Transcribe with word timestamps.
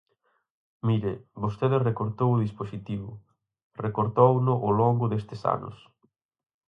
Mire, 0.87 1.13
vostede 1.43 1.77
recortou 1.89 2.29
o 2.33 2.41
dispositivo, 2.45 3.09
recortouno 3.85 4.53
ao 4.57 4.71
longo 4.81 5.05
destes 5.11 5.41
anos. 5.55 5.77